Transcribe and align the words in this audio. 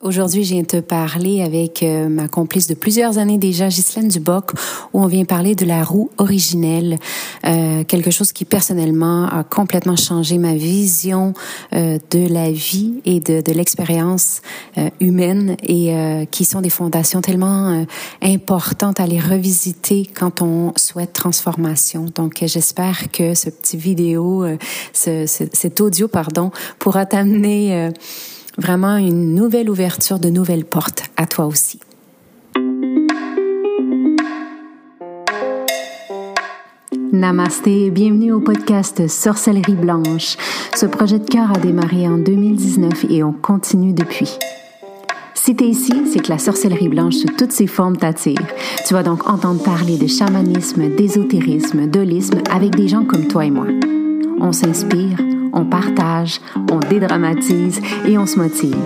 Aujourd'hui, 0.00 0.44
je 0.44 0.54
viens 0.54 0.62
te 0.62 0.78
parler 0.78 1.42
avec 1.42 1.82
euh, 1.82 2.08
ma 2.08 2.28
complice 2.28 2.68
de 2.68 2.74
plusieurs 2.74 3.18
années 3.18 3.36
déjà, 3.36 3.66
Ghislaine 3.66 4.06
Duboc, 4.06 4.52
où 4.92 5.02
on 5.02 5.08
vient 5.08 5.24
parler 5.24 5.56
de 5.56 5.64
la 5.64 5.82
roue 5.82 6.08
originelle, 6.18 6.98
euh, 7.44 7.82
quelque 7.82 8.12
chose 8.12 8.30
qui 8.30 8.44
personnellement 8.44 9.26
a 9.26 9.42
complètement 9.42 9.96
changé 9.96 10.38
ma 10.38 10.54
vision 10.54 11.34
euh, 11.72 11.98
de 12.12 12.32
la 12.32 12.52
vie 12.52 13.00
et 13.06 13.18
de, 13.18 13.40
de 13.40 13.52
l'expérience 13.52 14.40
euh, 14.78 14.88
humaine 15.00 15.56
et 15.64 15.92
euh, 15.92 16.26
qui 16.26 16.44
sont 16.44 16.60
des 16.60 16.70
fondations 16.70 17.20
tellement 17.20 17.84
importantes 18.22 19.00
à 19.00 19.06
les 19.08 19.18
revisiter 19.18 20.08
quand 20.14 20.42
on 20.42 20.74
souhaite 20.76 21.12
transformation. 21.12 22.06
Donc, 22.14 22.44
j'espère 22.46 23.10
que 23.10 23.34
ce 23.34 23.50
petit 23.50 23.76
vidéo, 23.76 24.46
ce, 24.92 25.26
ce, 25.26 25.42
cet 25.52 25.80
audio, 25.80 26.06
pardon, 26.06 26.52
pourra 26.78 27.04
t'amener 27.04 27.90
vraiment 28.58 28.96
une 28.96 29.34
nouvelle 29.34 29.70
ouverture 29.70 30.18
de 30.18 30.28
nouvelles 30.28 30.64
portes 30.64 31.04
à 31.16 31.26
toi 31.26 31.46
aussi. 31.46 31.80
Namasté 37.12 37.90
bienvenue 37.90 38.32
au 38.32 38.40
podcast 38.40 39.08
Sorcellerie 39.08 39.74
Blanche. 39.74 40.36
Ce 40.76 40.86
projet 40.86 41.18
de 41.18 41.28
cœur 41.28 41.50
a 41.50 41.58
démarré 41.58 42.06
en 42.06 42.18
2019 42.18 43.06
et 43.08 43.22
on 43.22 43.32
continue 43.32 43.92
depuis. 43.92 44.38
Si 45.34 45.56
t'es 45.56 45.66
ici, 45.66 45.92
c'est 46.12 46.20
que 46.20 46.28
la 46.28 46.38
sorcellerie 46.38 46.88
blanche 46.88 47.14
sous 47.14 47.28
toutes 47.28 47.52
ses 47.52 47.66
formes 47.66 47.96
t'attire. 47.96 48.42
Tu 48.86 48.92
vas 48.92 49.02
donc 49.02 49.28
entendre 49.28 49.62
parler 49.62 49.96
de 49.96 50.06
chamanisme, 50.06 50.94
d'ésotérisme, 50.94 51.86
d'holisme 51.86 52.42
avec 52.52 52.76
des 52.76 52.88
gens 52.88 53.04
comme 53.04 53.26
toi 53.28 53.46
et 53.46 53.50
moi. 53.50 53.66
On 54.40 54.52
s'inspire, 54.52 55.18
on 55.52 55.64
partage, 55.64 56.40
on 56.70 56.78
dédramatise 56.78 57.80
et 58.06 58.18
on 58.18 58.26
se 58.26 58.38
motive. 58.38 58.76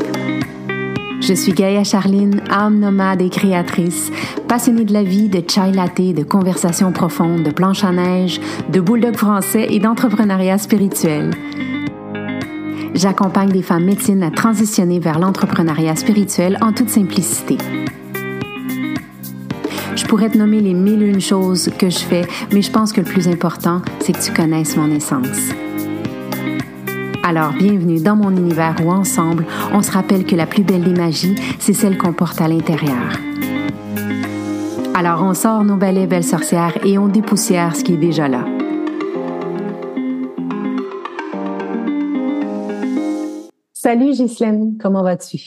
Je 1.21 1.35
suis 1.35 1.53
Gaïa 1.53 1.85
Charline, 1.85 2.41
âme 2.51 2.81
nomade 2.81 3.23
et 3.23 3.29
créatrice, 3.29 4.11
passionnée 4.49 4.85
de 4.85 4.93
la 4.93 5.05
vie, 5.05 5.29
de 5.29 5.43
chai 5.49 5.71
latte, 5.73 6.01
de 6.01 6.25
conversations 6.25 6.91
profondes, 6.91 7.45
de 7.45 7.51
planches 7.51 7.85
à 7.85 7.93
neige, 7.93 8.41
de 8.73 8.81
bulldog 8.81 9.17
français 9.17 9.67
et 9.71 9.79
d'entrepreneuriat 9.79 10.59
spirituel. 10.59 11.31
J'accompagne 12.95 13.51
des 13.51 13.63
femmes 13.63 13.85
médecines 13.85 14.23
à 14.23 14.31
transitionner 14.31 14.99
vers 14.99 15.19
l'entrepreneuriat 15.19 15.97
spirituel 15.97 16.59
en 16.61 16.73
toute 16.73 16.91
simplicité. 16.91 17.57
Je 20.13 20.17
pourrais 20.19 20.29
te 20.29 20.37
nommer 20.37 20.61
les 20.61 20.75
mille 20.75 21.03
et 21.03 21.09
une 21.09 21.23
choses 21.23 21.71
que 21.79 21.89
je 21.89 22.01
fais, 22.01 22.27
mais 22.53 22.61
je 22.61 22.71
pense 22.71 22.93
que 22.93 23.01
le 23.01 23.07
plus 23.07 23.29
important, 23.29 23.81
c'est 24.01 24.13
que 24.13 24.23
tu 24.23 24.31
connaisses 24.31 24.77
mon 24.77 24.91
essence. 24.91 25.55
Alors, 27.23 27.55
bienvenue 27.55 27.99
dans 27.99 28.15
mon 28.15 28.31
univers 28.37 28.77
où 28.85 28.91
ensemble, 28.91 29.47
on 29.73 29.81
se 29.81 29.91
rappelle 29.91 30.27
que 30.27 30.37
la 30.37 30.45
plus 30.45 30.65
belle 30.65 30.85
des 30.85 30.93
magies, 30.93 31.37
c'est 31.59 31.73
celle 31.73 31.97
qu'on 31.97 32.13
porte 32.13 32.43
à 32.43 32.49
l'intérieur. 32.49 33.11
Alors, 34.95 35.23
on 35.23 35.33
sort 35.33 35.65
nos 35.65 35.79
balais 35.79 36.07
belles 36.07 36.23
sorcières 36.25 36.77
et 36.85 36.99
on 36.99 37.09
dépoussière 37.09 37.75
ce 37.75 37.83
qui 37.83 37.95
est 37.95 37.97
déjà 37.97 38.29
là. 38.29 38.45
Salut 43.73 44.11
Ghislaine, 44.11 44.77
comment 44.79 45.03
vas-tu? 45.03 45.41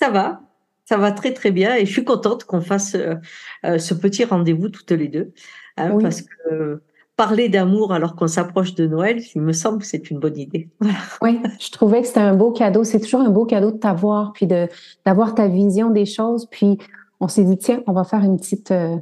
Ça 0.00 0.10
va, 0.10 0.40
ça 0.84 0.96
va 0.96 1.12
très 1.12 1.32
très 1.32 1.50
bien 1.50 1.74
et 1.76 1.86
je 1.86 1.92
suis 1.92 2.04
contente 2.04 2.44
qu'on 2.44 2.60
fasse 2.60 2.94
euh, 2.94 3.14
euh, 3.64 3.78
ce 3.78 3.94
petit 3.94 4.24
rendez-vous 4.24 4.68
toutes 4.68 4.90
les 4.90 5.08
deux 5.08 5.32
hein, 5.76 5.96
parce 6.00 6.22
que 6.22 6.82
parler 7.16 7.48
d'amour 7.48 7.92
alors 7.92 8.16
qu'on 8.16 8.26
s'approche 8.26 8.74
de 8.74 8.86
Noël, 8.86 9.22
il 9.34 9.40
me 9.40 9.52
semble 9.52 9.78
que 9.78 9.86
c'est 9.86 10.10
une 10.10 10.18
bonne 10.18 10.36
idée. 10.36 10.68
Oui, 11.22 11.40
je 11.60 11.70
trouvais 11.70 12.00
que 12.00 12.06
c'était 12.06 12.20
un 12.20 12.34
beau 12.34 12.50
cadeau. 12.50 12.84
C'est 12.84 13.00
toujours 13.00 13.20
un 13.20 13.30
beau 13.30 13.44
cadeau 13.44 13.70
de 13.70 13.78
t'avoir, 13.78 14.32
puis 14.32 14.46
de 14.46 14.68
d'avoir 15.06 15.34
ta 15.34 15.48
vision 15.48 15.90
des 15.90 16.06
choses. 16.06 16.46
Puis 16.50 16.78
on 17.20 17.28
s'est 17.28 17.44
dit 17.44 17.56
tiens, 17.56 17.82
on 17.86 17.92
va 17.92 18.04
faire 18.04 18.22
une 18.22 18.36
petite 18.36 18.70
euh, 18.72 18.96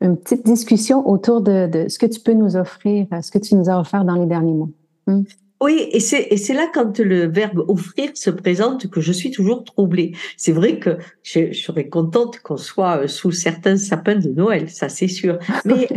une 0.00 0.16
petite 0.16 0.44
discussion 0.44 1.08
autour 1.08 1.40
de, 1.40 1.66
de, 1.66 1.88
ce 1.88 1.98
que 1.98 2.06
tu 2.06 2.20
peux 2.20 2.34
nous 2.34 2.56
offrir, 2.56 3.06
ce 3.22 3.30
que 3.30 3.38
tu 3.38 3.54
nous 3.54 3.70
as 3.70 3.78
offert 3.78 4.04
dans 4.04 4.16
les 4.16 4.26
derniers 4.26 4.52
mois. 4.52 4.68
Hmm. 5.06 5.22
Oui, 5.60 5.88
et 5.92 6.00
c'est 6.00 6.54
là 6.54 6.68
quand 6.72 6.98
le 6.98 7.26
verbe 7.26 7.64
offrir 7.68 8.10
se 8.14 8.30
présente 8.30 8.90
que 8.90 9.00
je 9.00 9.12
suis 9.12 9.30
toujours 9.30 9.64
troublée. 9.64 10.12
C'est 10.36 10.52
vrai 10.52 10.78
que 10.78 10.98
je, 11.22 11.52
serais 11.52 11.88
contente 11.88 12.40
qu'on 12.40 12.56
soit 12.56 13.08
sous 13.08 13.30
certains 13.30 13.76
sapins 13.76 14.16
de 14.16 14.28
Noël, 14.28 14.68
ça 14.68 14.88
c'est 14.88 15.08
sûr. 15.08 15.38
Mais 15.64 15.88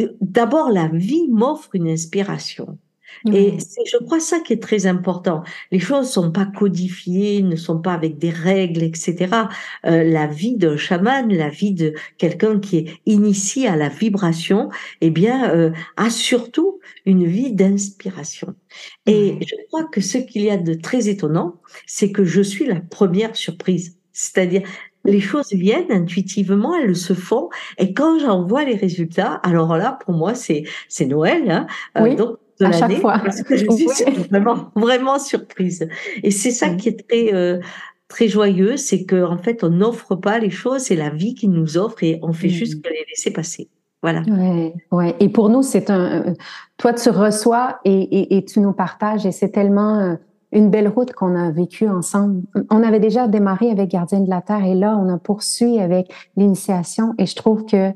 euh, 0.00 0.06
d'abord, 0.20 0.70
la 0.70 0.88
vie 0.88 1.26
m'offre 1.28 1.70
une 1.74 1.88
inspiration. 1.88 2.78
Et 3.32 3.58
c'est, 3.58 3.82
je 3.90 3.96
crois, 3.98 4.20
ça 4.20 4.40
qui 4.40 4.52
est 4.52 4.62
très 4.62 4.86
important. 4.86 5.42
Les 5.70 5.78
choses 5.78 6.08
sont 6.08 6.30
pas 6.30 6.46
codifiées, 6.46 7.42
ne 7.42 7.56
sont 7.56 7.80
pas 7.80 7.92
avec 7.92 8.18
des 8.18 8.30
règles, 8.30 8.82
etc. 8.82 9.16
Euh, 9.86 10.04
la 10.04 10.26
vie 10.26 10.56
d'un 10.56 10.76
chaman, 10.76 11.32
la 11.32 11.48
vie 11.48 11.72
de 11.72 11.94
quelqu'un 12.16 12.60
qui 12.60 12.78
est 12.78 13.00
initié 13.06 13.66
à 13.66 13.76
la 13.76 13.88
vibration, 13.88 14.68
eh 15.00 15.10
bien, 15.10 15.52
euh, 15.52 15.70
a 15.96 16.10
surtout 16.10 16.80
une 17.06 17.26
vie 17.26 17.52
d'inspiration. 17.52 18.54
Et 19.06 19.38
je 19.40 19.54
crois 19.68 19.84
que 19.84 20.00
ce 20.00 20.18
qu'il 20.18 20.42
y 20.42 20.50
a 20.50 20.56
de 20.56 20.74
très 20.74 21.08
étonnant, 21.08 21.56
c'est 21.86 22.12
que 22.12 22.24
je 22.24 22.42
suis 22.42 22.66
la 22.66 22.80
première 22.80 23.34
surprise. 23.36 23.96
C'est-à-dire, 24.12 24.62
les 25.04 25.20
choses 25.20 25.52
viennent 25.52 25.90
intuitivement, 25.90 26.74
elles 26.76 26.96
se 26.96 27.14
font. 27.14 27.48
Et 27.78 27.94
quand 27.94 28.18
j'en 28.18 28.46
vois 28.46 28.64
les 28.64 28.74
résultats, 28.74 29.34
alors 29.42 29.76
là, 29.76 29.98
pour 30.04 30.14
moi, 30.14 30.34
c'est 30.34 30.64
c'est 30.88 31.06
Noël. 31.06 31.50
Hein, 31.50 31.66
euh, 31.96 32.02
oui, 32.02 32.16
donc 32.16 32.36
de 32.60 32.66
à 32.66 32.72
chaque 32.72 33.00
fois. 33.00 33.18
Parce 33.24 33.42
que 33.42 33.56
je 33.56 33.66
suis 33.70 34.04
vraiment 34.30 34.70
vraiment 34.74 35.18
surprise. 35.18 35.88
Et 36.22 36.30
c'est 36.30 36.50
ça 36.50 36.70
qui 36.70 36.88
est 36.90 37.08
très 37.08 37.34
euh, 37.34 37.58
très 38.08 38.28
joyeux, 38.28 38.76
c'est 38.76 39.04
que 39.04 39.24
en 39.24 39.38
fait, 39.38 39.62
on 39.62 39.70
n'offre 39.70 40.16
pas 40.16 40.38
les 40.38 40.50
choses, 40.50 40.82
c'est 40.82 40.96
la 40.96 41.10
vie 41.10 41.34
qui 41.34 41.48
nous 41.48 41.76
offre 41.76 42.02
et 42.02 42.18
on 42.22 42.32
fait 42.32 42.48
juste 42.48 42.82
que 42.82 42.88
les 42.88 43.04
laisser 43.08 43.30
passer. 43.30 43.68
Voilà. 44.02 44.22
Ouais, 44.28 44.74
ouais. 44.92 45.16
Et 45.20 45.28
pour 45.28 45.50
nous, 45.50 45.62
c'est 45.62 45.90
un. 45.90 46.34
Toi, 46.76 46.92
tu 46.92 47.10
reçois 47.10 47.80
et, 47.84 47.92
et, 47.92 48.36
et, 48.36 48.44
tu 48.44 48.60
nous 48.60 48.72
partages, 48.72 49.26
et 49.26 49.32
c'est 49.32 49.48
tellement 49.48 49.98
euh, 49.98 50.14
une 50.52 50.70
belle 50.70 50.88
route 50.88 51.12
qu'on 51.12 51.34
a 51.34 51.50
vécue 51.50 51.88
ensemble. 51.88 52.42
On 52.70 52.82
avait 52.82 53.00
déjà 53.00 53.26
démarré 53.26 53.70
avec 53.70 53.90
Gardien 53.90 54.20
de 54.20 54.30
la 54.30 54.40
Terre 54.40 54.64
et 54.64 54.74
là, 54.74 54.96
on 54.96 55.12
a 55.12 55.18
poursuivi 55.18 55.80
avec 55.80 56.12
l'initiation 56.36 57.14
et 57.18 57.26
je 57.26 57.34
trouve 57.34 57.66
que 57.66 57.92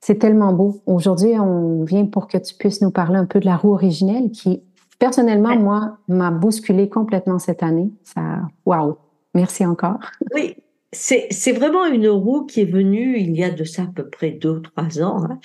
c'est 0.00 0.18
tellement 0.18 0.52
beau. 0.52 0.82
Aujourd'hui, 0.86 1.38
on 1.38 1.84
vient 1.84 2.06
pour 2.06 2.26
que 2.26 2.38
tu 2.38 2.54
puisses 2.54 2.80
nous 2.80 2.90
parler 2.90 3.16
un 3.16 3.26
peu 3.26 3.40
de 3.40 3.46
la 3.46 3.56
roue 3.56 3.74
originelle 3.74 4.30
qui, 4.30 4.62
personnellement, 4.98 5.56
moi, 5.56 5.98
m'a 6.08 6.30
bousculé 6.30 6.88
complètement 6.88 7.38
cette 7.38 7.62
année. 7.62 7.90
Ça, 8.04 8.40
waouh! 8.64 8.96
Merci 9.34 9.64
encore. 9.64 9.98
Oui, 10.34 10.56
c'est, 10.92 11.52
vraiment 11.52 11.86
une 11.86 12.08
roue 12.08 12.46
qui 12.46 12.62
est 12.62 12.70
venue 12.70 13.18
il 13.18 13.36
y 13.36 13.44
a 13.44 13.50
de 13.50 13.64
ça 13.64 13.82
à 13.82 13.86
peu 13.86 14.08
près 14.08 14.30
deux 14.30 14.50
ou 14.50 14.60
trois 14.60 15.00
ans, 15.02 15.24
hein, 15.24 15.38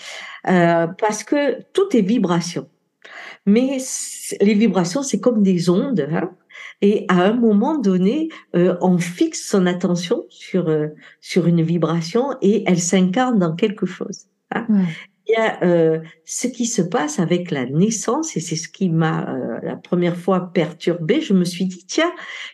euh, 0.47 0.87
parce 0.99 1.23
que 1.23 1.61
tout 1.73 1.95
est 1.95 2.01
vibration. 2.01 2.67
Mais 3.45 3.77
les 4.41 4.53
vibrations, 4.55 5.03
c'est 5.03 5.19
comme 5.19 5.43
des 5.43 5.69
ondes. 5.69 6.07
Hein 6.11 6.31
et 6.81 7.05
à 7.07 7.23
un 7.23 7.33
moment 7.33 7.77
donné, 7.77 8.29
euh, 8.55 8.75
on 8.81 8.97
fixe 8.97 9.47
son 9.47 9.65
attention 9.65 10.25
sur 10.29 10.67
euh, 10.69 10.87
sur 11.21 11.47
une 11.47 11.61
vibration 11.61 12.35
et 12.41 12.63
elle 12.67 12.79
s'incarne 12.79 13.39
dans 13.39 13.55
quelque 13.55 13.85
chose. 13.85 14.27
Hein 14.51 14.67
Il 15.27 15.33
y 15.33 15.35
a 15.35 15.63
euh, 15.63 15.99
ce 16.23 16.47
qui 16.47 16.65
se 16.65 16.81
passe 16.81 17.19
avec 17.19 17.51
la 17.51 17.65
naissance 17.65 18.37
et 18.37 18.39
c'est 18.39 18.55
ce 18.55 18.69
qui 18.69 18.89
m'a 18.89 19.29
euh, 19.29 19.59
la 19.63 19.75
première 19.75 20.15
fois 20.15 20.51
perturbée. 20.53 21.21
Je 21.21 21.33
me 21.33 21.43
suis 21.43 21.65
dit 21.65 21.85
tiens, 21.87 22.11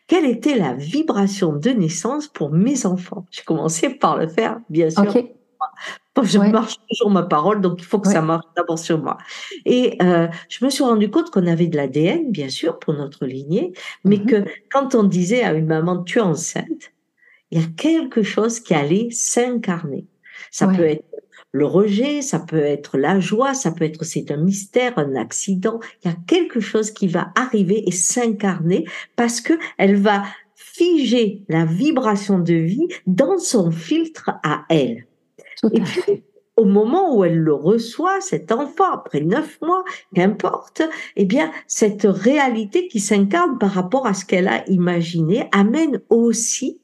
quelle 0.07 0.25
était 0.25 0.57
la 0.57 0.73
vibration 0.73 1.53
de 1.53 1.69
naissance 1.69 2.27
pour 2.27 2.51
mes 2.51 2.85
enfants? 2.85 3.25
J'ai 3.31 3.43
commencé 3.43 3.89
par 3.89 4.17
le 4.17 4.27
faire, 4.27 4.59
bien 4.69 4.89
sûr. 4.89 5.03
Je 6.21 6.37
marche 6.39 6.75
toujours 6.89 7.09
ma 7.09 7.23
parole, 7.23 7.61
donc 7.61 7.81
il 7.81 7.85
faut 7.85 7.99
que 7.99 8.09
ça 8.09 8.21
marche 8.21 8.45
d'abord 8.55 8.77
sur 8.77 9.01
moi. 9.01 9.17
Et 9.65 9.97
euh, 10.01 10.27
je 10.49 10.65
me 10.65 10.69
suis 10.69 10.83
rendu 10.83 11.09
compte 11.09 11.29
qu'on 11.29 11.47
avait 11.47 11.67
de 11.67 11.77
l'ADN, 11.77 12.31
bien 12.31 12.49
sûr, 12.49 12.79
pour 12.79 12.93
notre 12.93 13.25
lignée, 13.25 13.71
mais 14.03 14.17
mmh 14.17 14.25
que 14.25 14.45
quand 14.69 14.93
on 14.93 15.03
disait 15.03 15.43
à 15.43 15.53
une 15.53 15.67
maman 15.67 16.03
tu 16.03 16.19
es 16.19 16.21
enceinte, 16.21 16.91
il 17.49 17.61
y 17.61 17.63
a 17.63 17.67
quelque 17.77 18.23
chose 18.23 18.59
qui 18.59 18.73
allait 18.73 19.09
s'incarner. 19.11 20.05
Ça 20.51 20.67
peut 20.67 20.85
être 20.85 21.05
le 21.51 21.65
rejet, 21.65 22.21
ça 22.21 22.39
peut 22.39 22.57
être 22.57 22.97
la 22.97 23.19
joie, 23.19 23.53
ça 23.53 23.71
peut 23.71 23.85
être 23.85 24.05
c'est 24.05 24.31
un 24.31 24.37
mystère, 24.37 24.97
un 24.97 25.15
accident. 25.15 25.79
Il 26.03 26.09
y 26.09 26.11
a 26.11 26.17
quelque 26.27 26.59
chose 26.59 26.91
qui 26.91 27.07
va 27.07 27.31
arriver 27.35 27.83
et 27.87 27.91
s'incarner 27.91 28.85
parce 29.15 29.41
que 29.41 29.53
elle 29.77 29.97
va 29.97 30.23
figer 30.55 31.43
la 31.49 31.65
vibration 31.65 32.39
de 32.39 32.53
vie 32.53 32.87
dans 33.05 33.37
son 33.37 33.71
filtre 33.71 34.31
à 34.43 34.65
elle 34.69 35.05
et 35.71 35.81
puis, 35.81 36.23
au 36.57 36.65
moment 36.65 37.15
où 37.15 37.23
elle 37.23 37.37
le 37.37 37.53
reçoit, 37.53 38.21
cet 38.21 38.51
enfant, 38.51 38.91
après 38.91 39.21
neuf 39.21 39.59
mois, 39.61 39.83
qu'importe, 40.13 40.81
eh 41.15 41.25
bien, 41.25 41.51
cette 41.67 42.03
réalité 42.03 42.87
qui 42.87 42.99
s'incarne 42.99 43.57
par 43.57 43.71
rapport 43.71 44.07
à 44.07 44.13
ce 44.13 44.25
qu'elle 44.25 44.47
a 44.47 44.67
imaginé 44.69 45.47
amène 45.51 46.01
aussi 46.09 46.81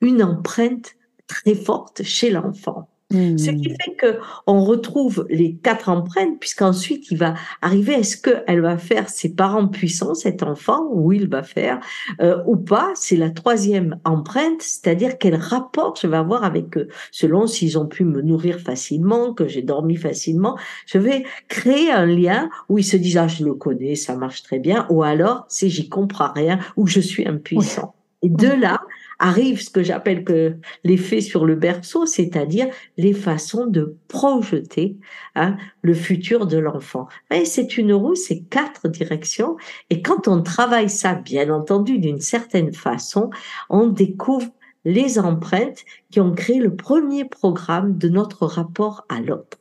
une 0.00 0.22
empreinte 0.22 0.94
très 1.26 1.54
forte 1.54 2.02
chez 2.02 2.30
l'enfant. 2.30 2.88
Ce 3.10 3.50
qui 3.50 3.70
hmm. 3.70 3.76
fait 3.82 3.94
que 3.96 4.18
on 4.46 4.62
retrouve 4.62 5.26
les 5.30 5.54
quatre 5.54 5.88
empreintes, 5.88 6.38
puisqu'ensuite 6.40 7.10
il 7.10 7.16
va 7.16 7.34
arriver, 7.62 7.94
est-ce 7.94 8.18
qu'elle 8.18 8.60
va 8.60 8.76
faire 8.76 9.08
ses 9.08 9.34
parents 9.34 9.66
puissants, 9.66 10.14
cet 10.14 10.42
enfant, 10.42 10.86
ou 10.92 11.12
il 11.12 11.26
va 11.26 11.42
faire, 11.42 11.80
euh, 12.20 12.42
ou 12.46 12.56
pas, 12.56 12.92
c'est 12.94 13.16
la 13.16 13.30
troisième 13.30 13.98
empreinte, 14.04 14.60
c'est-à-dire 14.60 15.16
quel 15.16 15.36
rapport 15.36 15.96
je 15.96 16.06
vais 16.06 16.18
avoir 16.18 16.44
avec 16.44 16.76
eux, 16.76 16.88
selon 17.10 17.46
s'ils 17.46 17.78
ont 17.78 17.86
pu 17.86 18.04
me 18.04 18.20
nourrir 18.20 18.60
facilement, 18.60 19.32
que 19.32 19.48
j'ai 19.48 19.62
dormi 19.62 19.96
facilement, 19.96 20.58
je 20.84 20.98
vais 20.98 21.24
créer 21.48 21.90
un 21.90 22.04
lien 22.04 22.50
où 22.68 22.76
ils 22.76 22.84
se 22.84 22.98
disent, 22.98 23.16
ah, 23.16 23.28
je 23.28 23.42
le 23.42 23.54
connais, 23.54 23.94
ça 23.94 24.16
marche 24.16 24.42
très 24.42 24.58
bien, 24.58 24.86
ou 24.90 25.02
alors, 25.02 25.46
c'est 25.48 25.70
j'y 25.70 25.88
comprends 25.88 26.32
rien, 26.34 26.58
ou 26.76 26.86
je 26.86 27.00
suis 27.00 27.26
impuissant. 27.26 27.94
Et 28.22 28.28
de 28.28 28.48
là, 28.48 28.80
arrive 29.18 29.62
ce 29.62 29.70
que 29.70 29.82
j'appelle 29.82 30.24
que 30.24 30.56
l'effet 30.84 31.20
sur 31.20 31.44
le 31.44 31.56
berceau, 31.56 32.06
c'est-à-dire 32.06 32.68
les 32.96 33.12
façons 33.12 33.66
de 33.66 33.96
projeter 34.08 34.96
hein, 35.34 35.56
le 35.82 35.94
futur 35.94 36.46
de 36.46 36.58
l'enfant. 36.58 37.08
Et 37.30 37.44
c'est 37.44 37.78
une 37.78 37.92
roue, 37.92 38.14
c'est 38.14 38.40
quatre 38.40 38.88
directions. 38.88 39.56
Et 39.90 40.02
quand 40.02 40.28
on 40.28 40.42
travaille 40.42 40.90
ça, 40.90 41.14
bien 41.14 41.50
entendu, 41.50 41.98
d'une 41.98 42.20
certaine 42.20 42.72
façon, 42.72 43.30
on 43.70 43.88
découvre 43.88 44.48
les 44.84 45.18
empreintes 45.18 45.84
qui 46.10 46.20
ont 46.20 46.32
créé 46.32 46.58
le 46.58 46.74
premier 46.74 47.24
programme 47.24 47.98
de 47.98 48.08
notre 48.08 48.46
rapport 48.46 49.04
à 49.08 49.20
l'autre. 49.20 49.58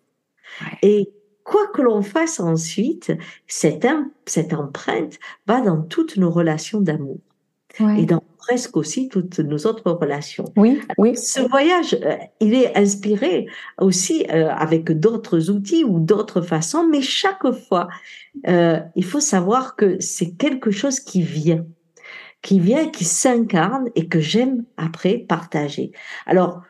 Et 0.81 1.09
quoi 1.43 1.67
que 1.67 1.81
l'on 1.81 2.01
fasse 2.01 2.39
ensuite, 2.39 3.13
cette, 3.47 3.87
cette 4.25 4.53
empreinte 4.53 5.17
va 5.47 5.61
dans 5.61 5.81
toutes 5.81 6.17
nos 6.17 6.29
relations 6.29 6.81
d'amour. 6.81 7.19
Et 7.79 8.05
dans 8.05 8.21
presque 8.47 8.77
aussi 8.77 9.09
toutes 9.09 9.39
nos 9.39 9.57
autres 9.57 9.91
relations. 9.91 10.45
Oui, 10.55 10.79
oui. 10.97 11.17
Ce 11.17 11.41
voyage, 11.41 11.97
euh, 12.01 12.15
il 12.39 12.53
est 12.53 12.77
inspiré 12.77 13.47
aussi 13.77 14.25
euh, 14.29 14.49
avec 14.49 14.89
d'autres 14.91 15.49
outils 15.49 15.83
ou 15.83 15.99
d'autres 15.99 16.41
façons, 16.41 16.87
mais 16.87 17.01
chaque 17.01 17.51
fois, 17.67 17.89
euh, 18.47 18.79
il 18.95 19.03
faut 19.03 19.19
savoir 19.19 19.75
que 19.75 19.99
c'est 19.99 20.37
quelque 20.37 20.71
chose 20.71 21.01
qui 21.01 21.21
vient, 21.21 21.65
qui 22.41 22.59
vient, 22.59 22.87
qui 22.89 23.03
s'incarne 23.03 23.89
et 23.95 24.07
que 24.07 24.21
j'aime 24.21 24.63
après 24.77 25.17
partager. 25.17 25.91
Alors, 26.25 26.61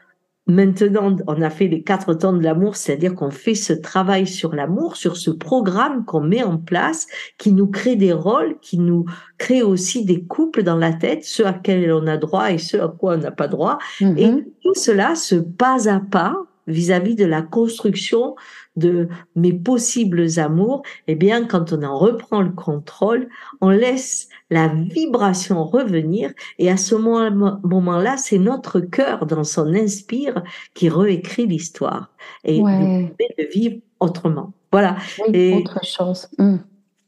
Maintenant, 0.48 1.16
on 1.28 1.42
a 1.42 1.50
fait 1.50 1.68
les 1.68 1.84
quatre 1.84 2.14
temps 2.14 2.34
de 2.34 2.42
l'amour, 2.42 2.78
c'est-à-dire 2.78 3.16
qu'on 3.16 3.32
fait 3.32 3.56
ce 3.56 3.74
travail 3.74 4.26
sur 4.26 4.56
l'amour, 4.56 4.96
sur 4.96 5.18
ce 5.18 5.30
programme 5.30 6.06
qu'on 6.06 6.22
met 6.22 6.44
en 6.44 6.58
place, 6.58 7.08
qui 7.38 7.52
nous 7.52 7.68
crée 7.68 7.98
des 7.98 8.14
rôles, 8.14 8.58
qui 8.62 8.78
nous 8.78 9.06
crée 9.38 9.62
aussi 9.62 10.06
des 10.06 10.24
couples 10.24 10.64
dans 10.64 10.78
la 10.78 10.94
tête, 10.94 11.26
ceux 11.26 11.46
à 11.46 11.54
quels 11.54 11.92
on 11.92 12.08
a 12.08 12.18
droit 12.18 12.52
et 12.52 12.58
ceux 12.58 12.82
à 12.82 12.88
quoi 12.88 13.16
on 13.16 13.18
n'a 13.18 13.32
pas 13.32 13.48
droit. 13.48 13.78
Et 14.00 14.06
mm-hmm. 14.06 14.46
tout 14.64 14.74
cela, 14.76 15.16
ce 15.16 15.36
pas 15.36 15.90
à 15.90 16.00
pas, 16.00 16.36
vis-à-vis 16.68 17.16
de 17.16 17.26
la 17.26 17.42
construction 17.42 18.36
de 18.76 19.08
mes 19.36 19.54
possibles 19.54 20.40
amours, 20.40 20.84
eh 21.08 21.16
bien, 21.16 21.46
quand 21.46 21.74
on 21.74 21.84
en 21.84 21.98
reprend 21.98 22.42
le 22.42 22.52
contrôle, 22.52 23.28
on 23.60 23.70
laisse 23.70 24.30
la 24.50 24.68
vibration 24.68 25.64
revenir 25.66 26.32
et 26.60 26.70
à 26.70 26.78
ce 26.78 26.96
moment-là, 26.96 28.18
c'est 28.18 28.38
notre 28.38 28.80
cœur 28.80 29.26
dans 29.26 29.44
son 29.44 29.74
inspire 29.74 30.44
qui 30.74 30.90
réécrit 30.90 31.48
l'histoire 31.48 32.12
et 32.44 32.60
nous 32.60 32.66
permet 32.66 33.36
de 33.38 33.52
vivre 33.52 33.78
autrement. 34.00 34.54
Voilà. 34.72 34.98
et 35.34 35.56
autre 35.56 35.84
chose. 35.84 36.28
Mmh. 36.38 36.58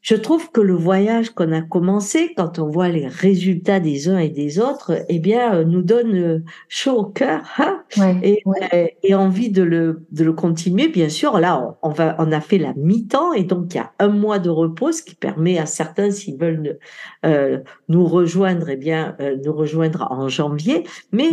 Je 0.02 0.16
trouve 0.16 0.52
que 0.52 0.62
le 0.62 0.76
voyage 0.76 1.32
qu'on 1.32 1.52
a 1.52 1.62
commencé, 1.62 2.34
quand 2.36 2.58
on 2.58 2.68
voit 2.68 2.88
les 2.88 3.08
résultats 3.08 3.80
des 3.80 4.08
uns 4.08 4.18
et 4.18 4.30
des 4.30 4.60
autres, 4.60 5.04
eh 5.10 5.20
bien, 5.20 5.54
euh, 5.56 5.64
nous 5.66 5.82
donne 5.82 6.16
euh, 6.16 6.44
chaud 6.70 7.00
au 7.00 7.06
cœur 7.06 7.44
hein 7.58 7.84
et, 8.24 8.42
euh, 8.74 8.88
et, 9.04 9.14
envie 9.14 9.50
de 9.50 9.62
le, 9.62 10.06
de 10.12 10.24
le 10.24 10.34
continuer. 10.34 10.88
Bien 10.88 11.10
sûr, 11.10 11.40
là, 11.40 11.78
on, 11.82 11.90
va, 11.90 12.16
on 12.20 12.32
a 12.32 12.40
fait 12.40 12.58
la 12.58 12.74
mi-temps 12.76 13.34
et 13.34 13.44
donc 13.44 13.74
il 13.74 13.78
y 13.78 13.80
a 13.80 13.92
un 14.00 14.08
mois 14.08 14.40
de 14.40 14.50
repos, 14.50 14.92
ce 14.94 15.04
qui 15.04 15.16
permet 15.16 15.58
à 15.58 15.66
certains, 15.66 16.12
s'ils 16.12 16.38
veulent 16.38 16.80
euh, 17.26 17.60
nous 17.90 18.06
rejoindre, 18.06 18.70
eh 18.70 18.78
bien, 18.78 19.18
nous 19.44 19.54
rejoindre 19.54 20.08
en 20.12 20.30
janvier. 20.30 20.84
Mais 21.12 21.32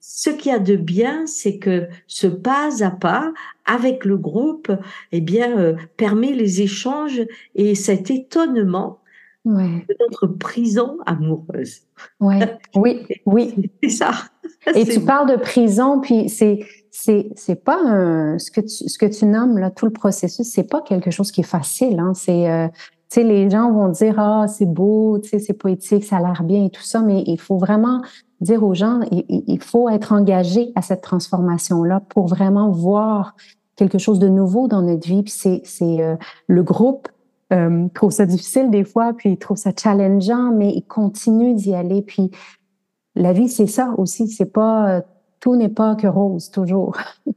ce 0.00 0.30
qu'il 0.30 0.52
y 0.52 0.54
a 0.54 0.58
de 0.58 0.76
bien, 0.76 1.26
c'est 1.26 1.58
que 1.58 1.88
ce 2.06 2.26
pas 2.26 2.70
à 2.82 2.90
pas 2.90 3.32
avec 3.66 4.04
le 4.04 4.16
groupe, 4.16 4.70
eh 5.12 5.20
bien, 5.20 5.58
euh, 5.58 5.74
permet 5.96 6.32
les 6.32 6.62
échanges 6.62 7.20
et 7.54 7.74
cet 7.74 8.10
étonnement 8.10 9.00
de 9.46 9.96
notre 10.00 10.26
prison 10.26 10.98
amoureuse. 11.06 11.82
Ouais. 12.20 12.58
Oui, 12.74 13.06
oui. 13.26 13.54
C'est 13.82 13.90
ça. 13.90 14.10
Et 14.74 14.84
tu 14.84 15.00
parles 15.00 15.30
de 15.30 15.36
prison, 15.36 16.00
puis 16.00 16.28
c'est 16.28 16.66
c'est 16.90 17.28
c'est 17.36 17.62
pas 17.62 17.78
un, 17.78 18.38
ce 18.38 18.50
que 18.50 18.60
tu 18.60 18.88
ce 18.88 18.98
que 18.98 19.06
tu 19.06 19.24
nommes 19.26 19.58
là 19.58 19.70
tout 19.70 19.86
le 19.86 19.92
processus, 19.92 20.46
c'est 20.46 20.68
pas 20.68 20.82
quelque 20.82 21.10
chose 21.10 21.30
qui 21.30 21.42
est 21.42 21.44
facile. 21.44 21.98
Hein. 22.00 22.12
C'est 22.14 22.50
euh, 22.50 22.66
tu 23.08 23.20
sais, 23.20 23.22
les 23.22 23.48
gens 23.48 23.70
vont 23.70 23.88
dire 23.88 24.18
ah 24.18 24.46
c'est 24.48 24.66
beau, 24.66 25.20
tu 25.20 25.28
sais, 25.28 25.38
c'est 25.38 25.54
poétique, 25.54 26.04
ça 26.04 26.16
a 26.16 26.20
l'air 26.20 26.42
bien 26.42 26.64
et 26.64 26.70
tout 26.70 26.82
ça, 26.82 27.00
mais 27.00 27.22
il 27.26 27.38
faut 27.38 27.58
vraiment 27.58 28.02
dire 28.40 28.62
aux 28.62 28.74
gens, 28.74 29.00
il, 29.10 29.60
faut 29.62 29.88
être 29.88 30.12
engagé 30.12 30.72
à 30.74 30.82
cette 30.82 31.00
transformation-là 31.00 32.00
pour 32.08 32.26
vraiment 32.26 32.70
voir 32.70 33.34
quelque 33.76 33.98
chose 33.98 34.18
de 34.18 34.28
nouveau 34.28 34.68
dans 34.68 34.82
notre 34.82 35.06
vie. 35.06 35.22
Puis 35.22 35.62
c'est, 35.64 36.02
euh, 36.02 36.16
le 36.46 36.62
groupe 36.62 37.08
euh, 37.52 37.88
trouve 37.94 38.10
ça 38.10 38.26
difficile 38.26 38.70
des 38.70 38.84
fois, 38.84 39.12
puis 39.14 39.30
il 39.30 39.38
trouve 39.38 39.56
ça 39.56 39.70
challengeant, 39.76 40.52
mais 40.52 40.72
il 40.74 40.82
continue 40.82 41.54
d'y 41.54 41.74
aller. 41.74 42.02
Puis 42.02 42.30
la 43.14 43.32
vie, 43.32 43.48
c'est 43.48 43.66
ça 43.66 43.94
aussi. 43.96 44.28
C'est 44.28 44.52
pas 44.52 44.96
euh, 44.96 45.00
tout 45.40 45.56
n'est 45.56 45.68
pas 45.68 45.94
que 45.94 46.06
rose 46.06 46.50
toujours. 46.50 46.96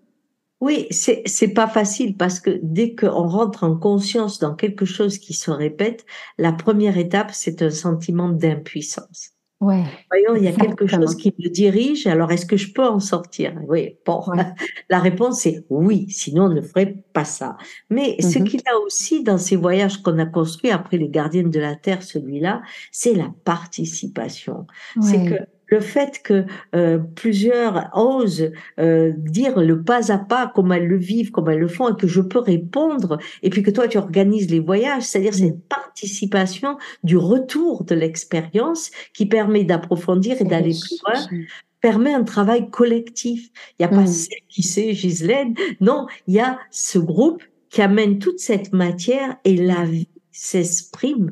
Oui, 0.61 0.87
c'est 0.91 1.21
c'est 1.25 1.53
pas 1.53 1.67
facile 1.67 2.17
parce 2.17 2.41
que 2.41 2.59
dès 2.61 2.93
qu'on 2.93 3.27
rentre 3.29 3.63
en 3.63 3.77
conscience 3.77 4.39
dans 4.39 4.55
quelque 4.55 4.83
chose 4.83 5.17
qui 5.17 5.33
se 5.33 5.51
répète, 5.51 6.05
la 6.37 6.51
première 6.51 6.97
étape 6.97 7.31
c'est 7.31 7.61
un 7.61 7.69
sentiment 7.69 8.27
d'impuissance. 8.27 9.38
Ouais, 9.61 9.83
Voyons, 10.09 10.35
il 10.37 10.45
y 10.45 10.47
a 10.47 10.53
quelque 10.53 10.87
chose 10.87 11.17
qui 11.17 11.33
me 11.37 11.49
dirige. 11.49 12.07
Alors, 12.07 12.31
est-ce 12.31 12.45
que 12.45 12.55
je 12.55 12.71
peux 12.71 12.85
en 12.85 13.01
sortir? 13.01 13.53
Oui. 13.67 13.97
Bon, 14.05 14.23
la 14.89 14.99
réponse 14.99 15.45
est 15.45 15.65
oui. 15.69 16.05
Sinon, 16.09 16.45
on 16.45 16.53
ne 16.53 16.61
ferait 16.61 17.03
pas 17.11 17.25
ça. 17.25 17.57
Mais 17.89 18.15
ce 18.21 18.27
mm-hmm. 18.27 18.43
qu'il 18.45 18.61
y 18.61 18.69
a 18.69 18.77
aussi 18.85 19.21
dans 19.21 19.37
ces 19.37 19.57
voyages 19.57 20.01
qu'on 20.01 20.17
a 20.17 20.25
construits 20.25 20.71
après 20.71 20.97
les 20.97 21.09
Gardiennes 21.09 21.51
de 21.51 21.59
la 21.59 21.75
Terre, 21.75 22.03
celui-là, 22.03 22.61
c'est 22.93 23.13
la 23.13 23.33
participation. 23.43 24.65
C'est 25.01 25.25
que 25.25 25.43
le 25.69 25.79
fait 25.79 26.21
que 26.23 26.45
euh, 26.75 26.97
plusieurs 26.97 27.89
osent 27.93 28.51
euh, 28.79 29.13
dire 29.15 29.59
le 29.59 29.83
pas 29.83 30.11
à 30.11 30.17
pas, 30.17 30.51
comment 30.53 30.75
elles 30.75 30.87
le 30.87 30.97
vivent, 30.97 31.31
comment 31.31 31.51
elles 31.51 31.59
le 31.59 31.67
font, 31.67 31.89
et 31.89 31.95
que 31.95 32.07
je 32.07 32.21
peux 32.21 32.39
répondre, 32.39 33.17
et 33.43 33.49
puis 33.49 33.63
que 33.63 33.71
toi 33.71 33.87
tu 33.87 33.97
organises 33.97 34.49
les 34.49 34.59
voyages, 34.59 35.03
c'est-à-dire 35.03 35.33
cette 35.33 35.55
mm. 35.55 35.61
participation 35.69 36.77
du 37.03 37.17
retour 37.17 37.83
de 37.83 37.95
l'expérience 37.95 38.91
qui 39.13 39.25
permet 39.25 39.63
d'approfondir 39.63 40.41
et 40.41 40.45
d'aller 40.45 40.71
plus 40.71 40.99
loin 41.05 41.43
permet 41.81 42.13
un 42.13 42.23
travail 42.23 42.69
collectif. 42.69 43.49
Il 43.71 43.85
n'y 43.85 43.85
a 43.85 43.89
pas 43.89 44.01
mm. 44.01 44.07
celle 44.07 44.39
qui 44.49 44.63
sait, 44.63 44.93
Gislaine. 44.93 45.55
Non, 45.79 46.07
il 46.27 46.35
y 46.35 46.39
a 46.39 46.59
ce 46.71 46.99
groupe 46.99 47.43
qui 47.69 47.81
amène 47.81 48.19
toute 48.19 48.39
cette 48.39 48.73
matière 48.73 49.37
et 49.45 49.55
la 49.55 49.85
vie 49.85 50.09
s'exprime 50.31 51.31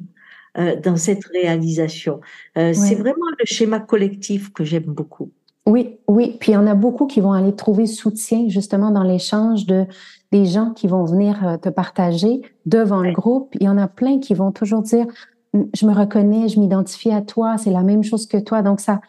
dans 0.58 0.98
cette 0.98 1.24
réalisation. 1.26 2.20
Euh, 2.58 2.74
c'est 2.74 2.96
vraiment 2.96 3.26
le 3.40 3.46
schéma 3.46 3.80
collectif 3.80 4.52
que 4.54 4.64
j'aime 4.64 4.84
beaucoup. 4.84 5.32
Oui, 5.66 6.00
oui. 6.08 6.38
Puis 6.40 6.52
il 6.52 6.56
y 6.56 6.58
en 6.58 6.68
a 6.68 6.76
beaucoup 6.76 7.08
qui 7.08 7.20
vont 7.20 7.34
aller 7.34 7.54
trouver 7.54 7.88
soutien 7.88 8.48
justement 8.48 8.90
dans 8.92 9.04
l'échange 9.04 9.66
de 9.66 9.86
des 10.32 10.46
gens 10.46 10.72
qui 10.72 10.88
vont 10.88 11.06
venir 11.06 11.46
euh, 11.46 11.58
te 11.58 11.70
partager 11.70 12.42
devant 12.66 13.02
le 13.02 13.12
groupe. 13.12 13.56
Il 13.60 13.64
y 13.64 13.70
en 13.70 13.78
a 13.78 13.88
plein 13.88 14.20
qui 14.20 14.34
vont 14.34 14.52
toujours 14.52 14.82
dire 14.82 15.06
je 15.54 15.86
me 15.86 15.94
reconnais, 15.94 16.50
je 16.50 16.60
m'identifie 16.60 17.12
à 17.12 17.22
toi, 17.22 17.58
c'est 17.58 17.72
la 17.72 17.84
même 17.84 18.04
chose 18.04 18.28
que 18.28 18.38
toi. 18.38 18.62
Donc 18.62 18.80
ça, 18.80 19.00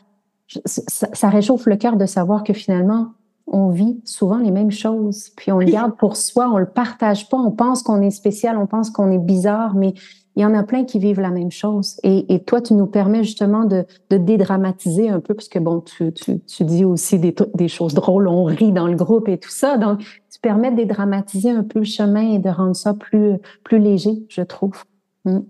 ça, 0.65 1.09
ça 1.13 1.29
réchauffe 1.29 1.67
le 1.67 1.77
cœur 1.77 1.97
de 1.97 2.07
savoir 2.07 2.45
que 2.45 2.53
finalement 2.53 3.13
on 3.51 3.71
vit 3.71 4.01
souvent 4.05 4.39
les 4.39 4.51
mêmes 4.51 4.71
choses, 4.71 5.31
puis 5.37 5.53
on 5.53 5.59
le 5.59 5.67
garde 5.67 5.97
pour 5.97 6.17
soi, 6.17 6.51
on 6.53 6.59
le 6.59 6.67
partage 6.67 7.29
pas, 7.29 7.39
on 7.39 7.51
pense 7.51 7.83
qu'on 7.83 8.03
est 8.03 8.11
spécial, 8.11 8.59
on 8.59 8.67
pense 8.67 8.91
qu'on 8.91 9.11
est 9.11 9.19
bizarre, 9.19 9.75
mais 9.75 9.95
il 10.39 10.43
y 10.43 10.45
en 10.45 10.55
a 10.55 10.63
plein 10.63 10.85
qui 10.85 11.01
vivent 11.01 11.21
la 11.21 11.33
même 11.33 11.51
chose. 11.51 11.99
Et, 12.05 12.39
toi, 12.47 12.61
tu 12.61 12.75
nous 12.75 12.87
permets 12.87 13.25
justement 13.25 13.65
de, 13.65 13.85
dédramatiser 14.09 15.09
un 15.09 15.19
peu, 15.19 15.35
parce 15.35 15.49
que 15.49 15.59
bon, 15.59 15.81
tu, 15.81 16.13
dis 16.61 16.85
aussi 16.85 17.19
des, 17.19 17.69
choses 17.69 17.93
drôles, 17.93 18.29
on 18.29 18.45
rit 18.45 18.71
dans 18.71 18.87
le 18.87 18.95
groupe 18.95 19.29
et 19.29 19.39
tout 19.39 19.51
ça. 19.51 19.79
Donc, 19.79 19.99
tu 19.99 20.39
permets 20.41 20.71
de 20.71 20.77
dédramatiser 20.77 21.51
un 21.51 21.65
peu 21.65 21.81
le 21.81 21.85
chemin 21.85 22.35
et 22.35 22.39
de 22.39 22.49
rendre 22.49 22.77
ça 22.77 22.95
plus, 22.95 23.39
plus 23.65 23.81
léger, 23.81 24.13
je 24.29 24.43
trouve. 24.43 24.85
Mm. 25.25 25.41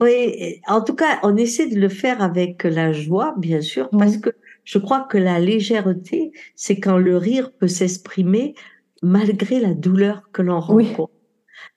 Oui, 0.00 0.62
en 0.66 0.80
tout 0.80 0.94
cas, 0.94 1.18
on 1.22 1.36
essaie 1.36 1.68
de 1.68 1.78
le 1.78 1.90
faire 1.90 2.22
avec 2.22 2.64
la 2.64 2.92
joie, 2.92 3.34
bien 3.36 3.60
sûr, 3.60 3.90
parce 3.90 4.16
que 4.16 4.30
je 4.64 4.78
crois 4.78 5.00
que 5.00 5.18
la 5.18 5.38
légèreté, 5.38 6.32
c'est 6.56 6.80
quand 6.80 6.96
le 6.96 7.18
rire 7.18 7.52
peut 7.52 7.68
s'exprimer 7.68 8.54
malgré 9.02 9.60
la 9.60 9.74
douleur 9.74 10.30
que 10.32 10.40
l'on 10.40 10.60
rencontre. 10.60 11.10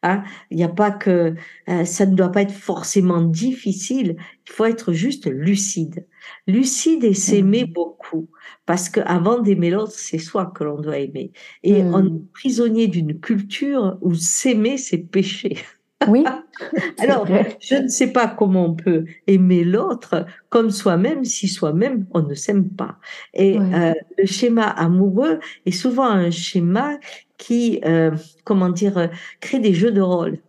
Hein. 0.03 0.23
Il 0.50 0.57
n'y 0.57 0.63
a 0.63 0.69
pas 0.69 0.91
que 0.91 1.35
euh, 1.69 1.85
ça 1.85 2.05
ne 2.05 2.15
doit 2.15 2.31
pas 2.31 2.41
être 2.41 2.53
forcément 2.53 3.21
difficile. 3.21 4.15
Il 4.47 4.51
faut 4.51 4.65
être 4.65 4.93
juste 4.93 5.27
lucide, 5.27 6.07
lucide 6.47 7.03
et 7.03 7.13
s'aimer 7.13 7.65
mmh. 7.65 7.73
beaucoup, 7.73 8.29
parce 8.65 8.89
que 8.89 9.00
avant 9.01 9.39
d'aimer 9.39 9.69
l'autre, 9.69 9.93
c'est 9.93 10.19
soi 10.19 10.51
que 10.55 10.63
l'on 10.63 10.79
doit 10.79 10.97
aimer. 10.97 11.31
Et 11.63 11.83
on 11.83 12.05
est 12.05 12.09
mmh. 12.09 12.27
prisonnier 12.33 12.88
d'une 12.88 13.19
culture 13.19 13.97
où 14.01 14.13
s'aimer, 14.15 14.77
c'est 14.77 14.97
péché. 14.97 15.57
Oui. 16.08 16.25
Alors, 17.00 17.27
je 17.60 17.75
ne 17.75 17.88
sais 17.88 18.12
pas 18.12 18.27
comment 18.27 18.65
on 18.65 18.75
peut 18.75 19.05
aimer 19.27 19.63
l'autre 19.63 20.25
comme 20.50 20.72
soi-même 20.72 21.25
si 21.25 21.48
soi-même 21.48 22.05
on 22.12 22.22
ne 22.22 22.34
s'aime 22.34 22.70
pas. 22.70 22.98
Et 23.34 23.58
euh, 23.74 23.93
le 24.17 24.25
schéma 24.25 24.63
amoureux 24.63 25.39
est 25.65 25.72
souvent 25.72 26.08
un 26.10 26.31
schéma 26.31 26.98
qui, 27.38 27.81
euh, 27.86 28.12
comment 28.43 28.70
dire, 28.70 28.98
euh, 28.98 29.08
crée 29.39 29.60
des 29.60 29.74
jeux 29.74 29.91
de 29.91 30.01
rôle. 30.01 30.39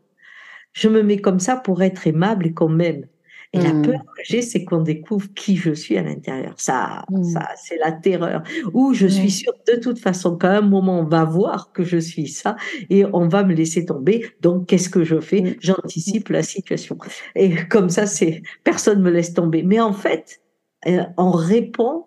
Je 0.73 0.89
me 0.89 1.03
mets 1.03 1.19
comme 1.19 1.41
ça 1.41 1.57
pour 1.57 1.83
être 1.83 2.07
aimable 2.07 2.47
et 2.47 2.53
qu'on 2.55 2.69
m'aime. 2.69 3.07
Et 3.55 3.59
la 3.59 3.73
peur 3.73 4.01
mmh. 4.01 4.07
que 4.17 4.23
j'ai, 4.25 4.41
c'est 4.41 4.65
qu'on 4.65 4.81
découvre 4.81 5.29
qui 5.35 5.57
je 5.57 5.73
suis 5.73 5.99
à 5.99 6.03
l'intérieur. 6.03 6.55
Ça, 6.57 7.05
mmh. 7.11 7.25
ça, 7.25 7.49
c'est 7.63 7.77
la 7.77 7.93
terreur. 7.93 8.43
Ou 8.73 8.95
je 8.95 9.07
suis 9.07 9.31
sûre 9.31 9.53
de 9.69 9.79
toute 9.79 9.99
façon 9.99 10.37
qu'à 10.37 10.57
un 10.57 10.63
moment, 10.63 11.01
on 11.01 11.05
va 11.05 11.25
voir 11.25 11.71
que 11.73 11.85
je 11.85 11.99
suis 11.99 12.29
ça 12.29 12.57
et 12.89 13.05
on 13.13 13.29
va 13.29 13.45
me 13.45 13.53
laisser 13.53 13.85
tomber. 13.85 14.27
Donc, 14.41 14.67
qu'est-ce 14.67 14.89
que 14.89 15.05
je 15.05 15.21
fais? 15.21 15.43
Mmh. 15.43 15.55
J'anticipe 15.61 16.29
la 16.31 16.43
situation. 16.43 16.97
Et 17.35 17.55
comme 17.69 17.91
ça, 17.91 18.07
c'est 18.07 18.43
personne 18.65 19.03
me 19.03 19.11
laisse 19.11 19.35
tomber. 19.35 19.63
Mais 19.63 19.81
en 19.81 19.93
fait, 19.93 20.41
euh, 20.87 21.03
on 21.19 21.31
répond 21.31 22.07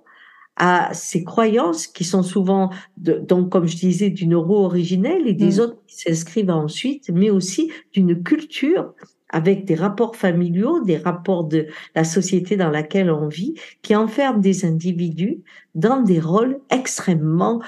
à 0.55 0.93
ces 0.93 1.23
croyances 1.23 1.85
qui 1.85 2.05
sont 2.05 2.23
souvent, 2.23 2.69
donc 2.97 3.51
comme 3.51 3.67
je 3.67 3.75
disais, 3.75 4.09
d'une 4.09 4.35
roue 4.35 4.55
originelle 4.55 5.27
et 5.27 5.33
des 5.33 5.57
mm. 5.57 5.59
autres 5.59 5.77
qui 5.85 5.97
s'inscrivent 5.97 6.49
ensuite, 6.49 7.09
mais 7.13 7.29
aussi 7.29 7.71
d'une 7.91 8.23
culture 8.23 8.93
avec 9.35 9.65
des 9.65 9.75
rapports 9.75 10.15
familiaux, 10.15 10.81
des 10.81 10.95
rapports 10.95 11.43
de 11.43 11.67
la 11.93 12.05
société 12.05 12.55
dans 12.55 12.69
laquelle 12.69 13.11
on 13.11 13.27
vit, 13.27 13.53
qui 13.81 13.93
enferment 13.93 14.39
des 14.39 14.63
individus 14.63 15.43
dans 15.75 16.01
des 16.01 16.21
rôles 16.21 16.59
extrêmement 16.69 17.61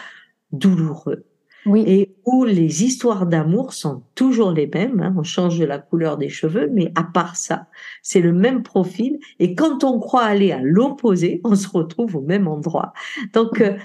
douloureux 0.54 1.26
oui. 1.66 1.84
et 1.86 2.16
où 2.26 2.46
les 2.46 2.86
histoires 2.86 3.26
d'amour 3.26 3.74
sont 3.74 4.02
toujours 4.16 4.52
les 4.52 4.68
mêmes. 4.68 5.02
Hein. 5.02 5.14
on 5.18 5.24
change 5.24 5.60
de 5.60 5.66
la 5.66 5.78
couleur 5.78 6.18
des 6.18 6.30
cheveux, 6.30 6.70
mais 6.72 6.94
à 6.96 7.04
part 7.04 7.36
ça, 7.36 7.68
c'est 8.02 8.22
le 8.22 8.32
même 8.32 8.64
profil. 8.64 9.20
Et 9.40 9.54
quand 9.54 9.84
on 9.84 10.00
croit 10.00 10.24
aller 10.24 10.54
à 10.54 10.62
l'opposé, 10.62 11.42
on 11.44 11.56
se 11.56 11.68
retrouve 11.68 12.16
au 12.16 12.22
même 12.22 12.48
endroit. 12.48 12.94
Donc, 13.34 13.60
euh, 13.60 13.76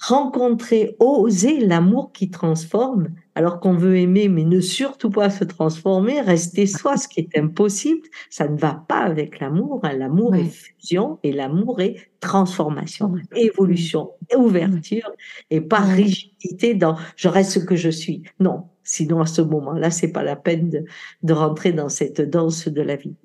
rencontrer, 0.00 0.96
oser 0.98 1.60
l'amour 1.60 2.12
qui 2.12 2.30
transforme, 2.30 3.10
alors 3.34 3.60
qu'on 3.60 3.74
veut 3.74 3.98
aimer, 3.98 4.28
mais 4.28 4.44
ne 4.44 4.60
surtout 4.60 5.10
pas 5.10 5.28
se 5.28 5.44
transformer, 5.44 6.22
rester 6.22 6.66
soi, 6.66 6.96
ce 6.96 7.06
qui 7.06 7.20
est 7.20 7.38
impossible, 7.38 8.08
ça 8.30 8.48
ne 8.48 8.56
va 8.56 8.82
pas 8.88 9.00
avec 9.00 9.40
l'amour. 9.40 9.80
Hein. 9.82 9.92
L'amour 9.98 10.34
est 10.34 10.48
fusion 10.48 11.18
et 11.22 11.32
l'amour 11.32 11.80
est 11.80 11.96
transformation, 12.20 13.14
évolution, 13.36 14.12
ouverture, 14.34 15.10
et 15.50 15.60
pas 15.60 15.80
rigidité 15.80 16.74
dans 16.74 16.96
je 17.16 17.28
reste 17.28 17.52
ce 17.52 17.58
que 17.58 17.76
je 17.76 17.90
suis. 17.90 18.22
Non, 18.40 18.64
sinon 18.82 19.20
à 19.20 19.26
ce 19.26 19.42
moment-là, 19.42 19.90
c'est 19.90 20.12
pas 20.12 20.22
la 20.22 20.36
peine 20.36 20.86
de, 21.22 21.32
rentrer 21.32 21.72
dans 21.72 21.90
cette 21.90 22.22
danse 22.22 22.68
de 22.68 22.82
la 22.82 22.96
vie. 22.96 23.16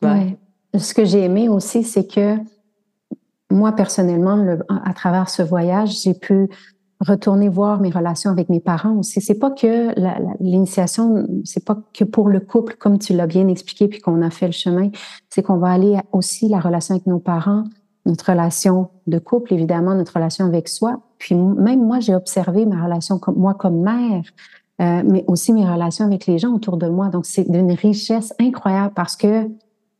Ouais. 0.00 0.38
Ce 0.78 0.94
que 0.94 1.04
j'ai 1.04 1.20
aimé 1.24 1.50
aussi, 1.50 1.84
c'est 1.84 2.10
que 2.10 2.38
moi, 3.52 3.72
personnellement, 3.72 4.44
à 4.68 4.94
travers 4.94 5.28
ce 5.28 5.42
voyage, 5.42 6.02
j'ai 6.02 6.14
pu 6.14 6.48
retourner 7.00 7.48
voir 7.48 7.80
mes 7.80 7.90
relations 7.90 8.30
avec 8.30 8.48
mes 8.48 8.60
parents 8.60 8.96
aussi. 8.96 9.20
C'est 9.20 9.38
pas 9.38 9.50
que 9.50 9.92
l'initiation, 10.40 11.26
c'est 11.44 11.64
pas 11.64 11.76
que 11.92 12.04
pour 12.04 12.28
le 12.28 12.40
couple, 12.40 12.76
comme 12.78 12.98
tu 12.98 13.12
l'as 13.12 13.26
bien 13.26 13.48
expliqué, 13.48 13.88
puis 13.88 14.00
qu'on 14.00 14.22
a 14.22 14.30
fait 14.30 14.46
le 14.46 14.52
chemin. 14.52 14.90
C'est 15.28 15.42
qu'on 15.42 15.56
va 15.56 15.70
aller 15.70 15.98
aussi 16.12 16.48
la 16.48 16.60
relation 16.60 16.94
avec 16.94 17.06
nos 17.06 17.18
parents, 17.18 17.64
notre 18.06 18.30
relation 18.30 18.88
de 19.06 19.18
couple, 19.18 19.52
évidemment, 19.54 19.94
notre 19.94 20.14
relation 20.14 20.44
avec 20.44 20.68
soi. 20.68 21.00
Puis 21.18 21.34
même 21.34 21.84
moi, 21.84 22.00
j'ai 22.00 22.14
observé 22.14 22.66
ma 22.66 22.84
relation 22.84 23.18
comme 23.18 23.36
moi 23.36 23.54
comme 23.54 23.80
mère, 23.80 24.22
euh, 24.80 25.02
mais 25.04 25.24
aussi 25.26 25.52
mes 25.52 25.68
relations 25.68 26.04
avec 26.04 26.26
les 26.26 26.38
gens 26.38 26.54
autour 26.54 26.76
de 26.76 26.88
moi. 26.88 27.08
Donc, 27.08 27.26
c'est 27.26 27.50
d'une 27.50 27.72
richesse 27.72 28.32
incroyable 28.40 28.94
parce 28.94 29.16
que 29.16 29.48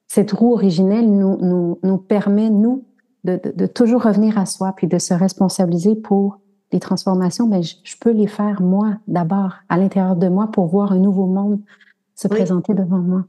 cette 0.09 0.33
roue 0.33 0.53
originelle 0.53 1.11
nous, 1.11 1.97
permet, 2.07 2.51
nous, 2.51 2.85
de, 3.25 3.41
de, 3.43 3.51
de, 3.55 3.67
toujours 3.67 4.03
revenir 4.03 4.39
à 4.39 4.47
soi, 4.47 4.73
puis 4.77 4.87
de 4.87 4.99
se 4.99 5.15
responsabiliser 5.15 5.97
pour 5.97 6.41
les 6.73 6.81
transformations. 6.81 7.47
Mais 7.47 7.63
je, 7.63 7.77
je 7.85 7.97
peux 8.01 8.13
les 8.13 8.27
faire 8.27 8.63
moi 8.63 8.97
d'abord, 9.07 9.55
à 9.69 9.77
l'intérieur 9.79 10.17
de 10.17 10.29
moi, 10.29 10.51
pour 10.51 10.67
voir 10.67 10.93
un 10.93 10.99
nouveau 10.99 11.27
monde 11.27 11.61
se 12.15 12.29
présenter 12.29 12.75
devant 12.75 12.99
moi. 12.99 13.25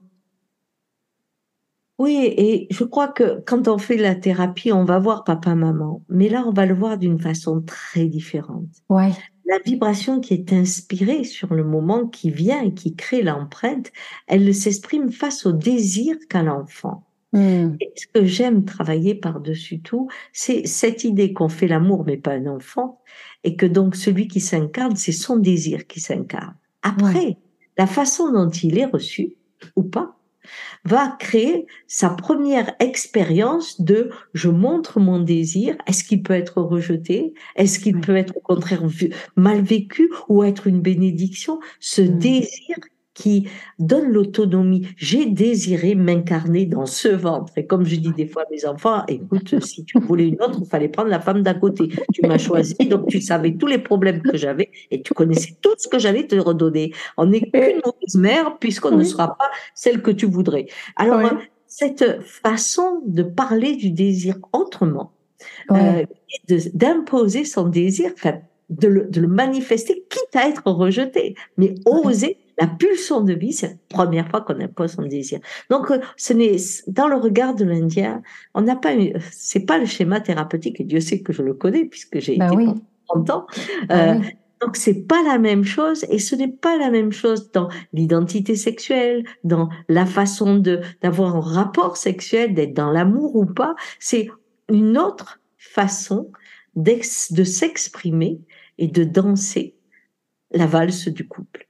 Oui, 1.99 2.33
et 2.37 2.67
je 2.71 2.83
crois 2.83 3.07
que 3.07 3.41
quand 3.45 3.67
on 3.67 3.77
fait 3.77 3.97
la 3.97 4.15
thérapie, 4.15 4.71
on 4.71 4.83
va 4.83 4.97
voir 4.99 5.23
papa, 5.23 5.53
maman, 5.53 6.01
mais 6.09 6.27
là, 6.27 6.43
on 6.45 6.51
va 6.51 6.65
le 6.65 6.73
voir 6.73 6.97
d'une 6.97 7.19
façon 7.19 7.61
très 7.61 8.07
différente. 8.07 8.67
Ouais. 8.89 9.11
La 9.45 9.59
vibration 9.59 10.19
qui 10.19 10.33
est 10.33 10.53
inspirée 10.53 11.23
sur 11.23 11.53
le 11.53 11.63
moment 11.63 12.07
qui 12.07 12.31
vient 12.31 12.63
et 12.63 12.73
qui 12.73 12.95
crée 12.95 13.21
l'empreinte, 13.21 13.91
elle 14.27 14.53
s'exprime 14.55 15.11
face 15.11 15.45
au 15.45 15.51
désir 15.51 16.15
qu'a 16.29 16.41
l'enfant. 16.41 17.03
Hmm. 17.33 17.75
Et 17.81 17.91
ce 17.95 18.05
que 18.07 18.25
j'aime 18.25 18.63
travailler 18.63 19.15
par-dessus 19.15 19.81
tout, 19.81 20.07
c'est 20.31 20.67
cette 20.67 21.03
idée 21.03 21.33
qu'on 21.33 21.49
fait 21.49 21.67
l'amour 21.67 22.03
mais 22.05 22.17
pas 22.17 22.33
un 22.33 22.45
enfant, 22.45 23.01
et 23.43 23.55
que 23.55 23.65
donc 23.65 23.95
celui 23.95 24.27
qui 24.27 24.39
s'incarne, 24.39 24.95
c'est 24.95 25.11
son 25.11 25.37
désir 25.37 25.87
qui 25.87 25.99
s'incarne. 25.99 26.55
Après, 26.83 27.37
la 27.77 27.87
façon 27.87 28.31
dont 28.31 28.49
il 28.49 28.77
est 28.77 28.85
reçu, 28.85 29.35
ou 29.75 29.83
pas, 29.83 30.17
va 30.85 31.15
créer 31.19 31.65
sa 31.87 32.09
première 32.09 32.75
expérience 32.79 33.81
de 33.81 34.09
je 34.33 34.49
montre 34.49 34.99
mon 34.99 35.19
désir, 35.19 35.77
est-ce 35.87 36.03
qu'il 36.03 36.21
peut 36.21 36.33
être 36.33 36.61
rejeté, 36.61 37.33
est-ce 37.55 37.79
qu'il 37.79 37.99
peut 37.99 38.15
être 38.15 38.35
au 38.37 38.41
contraire 38.41 38.83
mal 39.35 39.61
vécu 39.61 40.11
ou 40.27 40.43
être 40.43 40.67
une 40.67 40.81
bénédiction, 40.81 41.59
ce 41.79 42.01
hmm. 42.01 42.17
désir 42.19 42.77
qui 43.13 43.47
donne 43.79 44.11
l'autonomie. 44.11 44.87
J'ai 44.97 45.25
désiré 45.25 45.95
m'incarner 45.95 46.65
dans 46.65 46.85
ce 46.85 47.09
ventre. 47.09 47.53
Et 47.57 47.65
comme 47.65 47.85
je 47.85 47.95
dis 47.95 48.11
des 48.11 48.27
fois 48.27 48.43
à 48.43 48.45
mes 48.51 48.65
enfants, 48.65 49.03
écoute, 49.07 49.63
si 49.63 49.85
tu 49.85 49.99
voulais 49.99 50.27
une 50.27 50.41
autre, 50.41 50.59
il 50.61 50.67
fallait 50.67 50.89
prendre 50.89 51.09
la 51.09 51.19
femme 51.19 51.43
d'à 51.43 51.53
côté. 51.53 51.89
Tu 52.13 52.25
m'as 52.27 52.37
choisi, 52.37 52.75
donc 52.87 53.07
tu 53.07 53.21
savais 53.21 53.53
tous 53.55 53.67
les 53.67 53.77
problèmes 53.77 54.21
que 54.21 54.37
j'avais 54.37 54.71
et 54.91 55.01
tu 55.01 55.13
connaissais 55.13 55.55
tout 55.61 55.75
ce 55.77 55.87
que 55.87 55.99
j'allais 55.99 56.27
te 56.27 56.35
redonner. 56.35 56.91
On 57.17 57.27
n'est 57.27 57.41
qu'une 57.41 57.81
mauvaise 57.85 58.15
mère 58.15 58.57
puisqu'on 58.57 58.95
ne 58.95 59.03
sera 59.03 59.37
pas 59.37 59.51
celle 59.75 60.01
que 60.01 60.11
tu 60.11 60.25
voudrais. 60.25 60.67
Alors, 60.95 61.31
cette 61.67 62.21
façon 62.21 63.01
de 63.05 63.23
parler 63.23 63.75
du 63.75 63.91
désir 63.91 64.35
autrement, 64.53 65.11
euh, 65.71 66.05
d'imposer 66.73 67.45
son 67.45 67.67
désir, 67.67 68.11
de 68.69 68.87
le, 68.87 69.05
de 69.05 69.21
le, 69.21 69.27
manifester, 69.27 70.05
quitte 70.09 70.35
à 70.35 70.47
être 70.47 70.69
rejeté, 70.71 71.35
mais 71.57 71.75
oser 71.85 72.37
la 72.59 72.67
pulsion 72.67 73.21
de 73.21 73.33
vie, 73.33 73.53
c'est 73.53 73.67
la 73.67 73.75
première 73.89 74.29
fois 74.29 74.41
qu'on 74.41 74.59
impose 74.59 74.91
son 74.93 75.03
désir. 75.03 75.39
Donc, 75.69 75.91
euh, 75.91 75.99
ce 76.17 76.33
n'est 76.33 76.57
dans 76.87 77.07
le 77.07 77.15
regard 77.15 77.55
de 77.55 77.65
l'Indien, 77.65 78.21
on 78.53 78.61
n'a 78.61 78.75
pas, 78.75 78.93
c'est 79.31 79.65
pas 79.65 79.77
le 79.77 79.85
schéma 79.85 80.21
thérapeutique. 80.21 80.79
Et 80.79 80.83
Dieu 80.83 80.99
sait 80.99 81.21
que 81.21 81.33
je 81.33 81.41
le 81.41 81.53
connais 81.53 81.85
puisque 81.85 82.19
j'ai 82.19 82.37
bah 82.37 82.47
été 82.47 82.55
oui. 82.55 82.65
pendant 82.65 83.25
30 83.25 83.29
ans. 83.29 83.47
Bah 83.87 84.13
euh, 84.13 84.19
Donc 84.61 84.75
c'est 84.77 85.07
pas 85.07 85.21
la 85.23 85.39
même 85.39 85.63
chose 85.63 86.05
et 86.09 86.19
ce 86.19 86.35
n'est 86.35 86.51
pas 86.51 86.77
la 86.77 86.89
même 86.89 87.11
chose 87.11 87.51
dans 87.51 87.69
l'identité 87.91 88.55
sexuelle, 88.55 89.25
dans 89.43 89.69
la 89.89 90.05
façon 90.05 90.57
de 90.57 90.81
d'avoir 91.01 91.35
un 91.35 91.41
rapport 91.41 91.97
sexuel, 91.97 92.53
d'être 92.53 92.73
dans 92.73 92.91
l'amour 92.91 93.35
ou 93.35 93.45
pas. 93.45 93.75
C'est 93.99 94.29
une 94.69 94.97
autre 94.97 95.41
façon 95.57 96.31
de 96.75 97.43
s'exprimer 97.43 98.41
et 98.77 98.87
de 98.87 99.03
danser 99.03 99.75
la 100.51 100.65
valse 100.65 101.07
du 101.07 101.27
couple. 101.27 101.62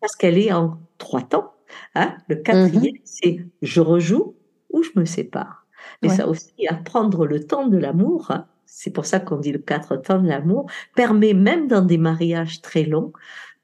Parce 0.00 0.16
qu'elle 0.16 0.38
est 0.38 0.52
en 0.52 0.78
trois 0.98 1.22
temps. 1.22 1.52
Hein. 1.94 2.14
Le 2.28 2.36
quatrième, 2.36 2.94
mm-hmm. 2.94 3.00
c'est 3.04 3.46
je 3.62 3.80
rejoue 3.80 4.36
ou 4.70 4.82
je 4.82 4.90
me 4.96 5.04
sépare. 5.04 5.66
Et 6.02 6.08
ça 6.08 6.28
aussi, 6.28 6.66
apprendre 6.68 7.26
le 7.26 7.44
temps 7.44 7.66
de 7.66 7.78
l'amour, 7.78 8.30
hein, 8.30 8.46
c'est 8.66 8.90
pour 8.90 9.06
ça 9.06 9.20
qu'on 9.20 9.36
dit 9.36 9.52
le 9.52 9.58
quatre 9.58 9.96
temps 9.96 10.20
de 10.20 10.28
l'amour, 10.28 10.66
permet 10.94 11.34
même 11.34 11.68
dans 11.68 11.82
des 11.82 11.98
mariages 11.98 12.60
très 12.60 12.84
longs 12.84 13.12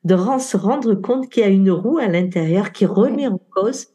de 0.04 0.16
se 0.38 0.56
rendre 0.56 0.94
compte 0.94 1.28
qu'il 1.28 1.42
y 1.42 1.46
a 1.46 1.50
une 1.50 1.70
roue 1.70 1.98
à 1.98 2.06
l'intérieur 2.06 2.72
qui 2.72 2.86
remet 2.86 3.26
en 3.26 3.38
cause 3.50 3.88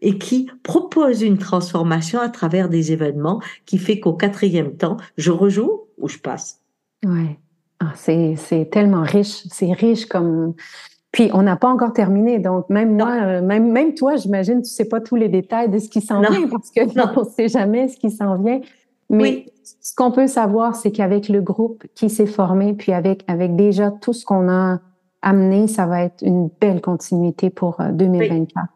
et 0.00 0.18
qui 0.18 0.50
propose 0.62 1.22
une 1.22 1.38
transformation 1.38 2.20
à 2.20 2.28
travers 2.28 2.68
des 2.68 2.92
événements 2.92 3.40
qui 3.64 3.78
fait 3.78 4.00
qu'au 4.00 4.12
quatrième 4.12 4.76
temps, 4.76 4.96
je 5.16 5.30
rejoue 5.30 5.84
ou 5.98 6.08
je 6.08 6.18
passe. 6.18 6.60
Ouais. 7.04 7.38
Ah, 7.80 7.92
c'est 7.94 8.68
tellement 8.70 9.02
riche. 9.02 9.44
C'est 9.50 9.72
riche 9.72 10.06
comme 10.06 10.54
puis 11.16 11.30
on 11.32 11.44
n'a 11.44 11.56
pas 11.56 11.70
encore 11.70 11.94
terminé, 11.94 12.38
donc 12.38 12.68
même 12.68 12.94
moi, 12.94 13.10
euh, 13.22 13.40
même, 13.40 13.72
même 13.72 13.94
toi, 13.94 14.16
j'imagine, 14.16 14.60
tu 14.60 14.68
sais 14.68 14.84
pas 14.84 15.00
tous 15.00 15.16
les 15.16 15.30
détails 15.30 15.70
de 15.70 15.78
ce 15.78 15.88
qui 15.88 16.02
s'en 16.02 16.20
vient 16.20 16.46
parce 16.46 16.70
que 16.70 16.80
on 17.18 17.24
ne 17.24 17.30
sait 17.30 17.48
jamais 17.48 17.88
ce 17.88 17.96
qui 17.96 18.10
s'en 18.10 18.36
vient. 18.36 18.60
Mais 19.08 19.46
ce 19.80 19.94
qu'on 19.94 20.10
peut 20.10 20.26
savoir, 20.26 20.76
c'est 20.76 20.90
qu'avec 20.90 21.30
le 21.30 21.40
groupe 21.40 21.84
qui 21.94 22.10
s'est 22.10 22.26
formé, 22.26 22.74
puis 22.74 22.92
avec 22.92 23.24
avec 23.28 23.56
déjà 23.56 23.90
tout 23.90 24.12
ce 24.12 24.26
qu'on 24.26 24.50
a 24.50 24.80
amené, 25.22 25.68
ça 25.68 25.86
va 25.86 26.02
être 26.02 26.20
une 26.20 26.50
belle 26.60 26.82
continuité 26.82 27.48
pour 27.48 27.78
2024. 27.92 28.58
Euh, 28.58 28.68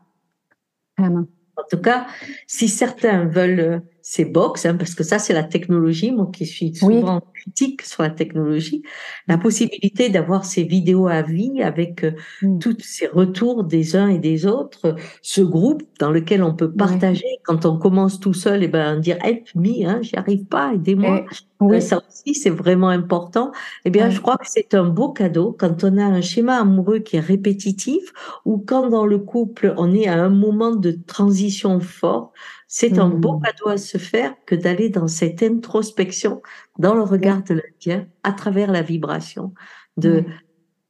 Vraiment. 0.97 1.25
En 1.59 1.63
tout 1.71 1.83
cas, 1.83 2.07
si 2.47 2.69
certains 2.69 3.27
veulent 3.27 3.83
ces 4.11 4.25
box, 4.25 4.67
hein, 4.67 4.75
parce 4.75 4.97
que 4.97 5.05
ça 5.05 5.21
c'est 5.21 5.33
la 5.33 5.45
technologie, 5.45 6.11
moi 6.11 6.29
qui 6.33 6.45
suis 6.45 6.75
souvent 6.75 7.21
critique 7.33 7.83
sur 7.83 8.03
la 8.03 8.11
technologie, 8.11 8.83
la 9.29 9.39
possibilité 9.39 10.09
d'avoir 10.09 10.45
ces 10.45 10.65
vidéos 10.65 11.07
à 11.07 11.23
vie 11.23 11.63
avec 11.63 12.03
euh, 12.03 12.11
mm. 12.43 12.59
tous 12.59 12.77
ces 12.81 13.07
retours 13.07 13.63
des 13.63 13.95
uns 13.95 14.09
et 14.09 14.19
des 14.19 14.47
autres, 14.47 14.97
ce 15.23 15.43
groupe 15.43 15.85
dans 16.01 16.11
lequel 16.11 16.43
on 16.43 16.57
peut 16.57 16.73
partager. 16.73 17.39
Quand 17.45 17.65
on 17.67 17.79
commence 17.79 18.19
tout 18.19 18.35
seul, 18.35 18.63
et 18.63 18.65
eh 18.65 18.69
ben 18.69 18.99
dire 18.99 19.17
help 19.23 19.47
me, 19.55 19.87
hein, 19.87 20.01
j'y 20.03 20.17
arrive 20.17 20.45
pas, 20.47 20.75
aidez-moi. 20.75 21.25
Oui. 21.61 21.77
Euh, 21.77 21.81
ça 21.81 21.99
aussi 21.99 22.35
c'est 22.35 22.51
vraiment 22.51 22.89
important. 22.89 23.53
Eh 23.85 23.91
bien, 23.91 24.11
je 24.11 24.21
crois 24.21 24.39
que 24.39 24.47
c'est 24.49 24.75
un 24.75 24.85
beau 24.85 25.13
cadeau 25.13 25.55
quand 25.57 25.85
on 25.85 25.99
a 25.99 26.05
un 26.05 26.21
schéma 26.21 26.57
amoureux 26.57 26.99
qui 26.99 27.17
est 27.17 27.21
répétitif 27.21 28.13
ou 28.45 28.59
quand 28.59 28.89
dans 28.89 29.07
le 29.07 29.19
couple 29.19 29.73
on 29.77 29.95
est 29.95 30.09
à 30.09 30.21
un 30.21 30.31
moment 30.31 30.75
de 30.75 30.99
transition 31.07 31.79
fort 31.79 32.33
c'est 32.73 33.01
un 33.01 33.09
beau 33.09 33.39
mmh. 33.39 33.43
cadeau 33.43 33.69
à 33.69 33.79
se 33.79 33.99
faire 33.99 34.33
que 34.47 34.55
d'aller 34.55 34.91
dans 34.91 35.09
cette 35.09 35.43
introspection, 35.43 36.41
dans 36.79 36.95
le 36.95 37.03
regard 37.03 37.43
de 37.43 37.55
l'Indien, 37.55 38.07
à 38.23 38.33
travers 38.33 38.71
la 38.71 38.81
vibration 38.81 39.53
de 39.97 40.25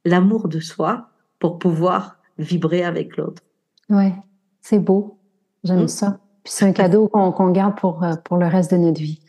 l'amour 0.05 0.49
de 0.49 0.61
soi 0.61 1.09
pour 1.39 1.59
pouvoir 1.59 2.19
vibrer 2.37 2.85
avec 2.85 3.17
l'autre. 3.17 3.43
Ouais, 3.89 4.13
c'est 4.61 4.79
beau. 4.79 5.19
J'aime 5.65 5.85
mmh. 5.85 5.89
ça. 5.89 6.21
Puis 6.45 6.53
c'est 6.53 6.67
un 6.67 6.73
cadeau 6.73 7.09
qu'on 7.09 7.51
garde 7.51 7.79
pour, 7.79 8.05
euh, 8.05 8.15
pour 8.25 8.37
le 8.37 8.47
reste 8.47 8.73
de 8.73 8.77
notre 8.77 9.01
vie. 9.01 9.23